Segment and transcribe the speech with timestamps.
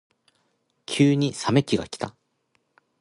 [0.87, 2.15] 急に冷め期がきた。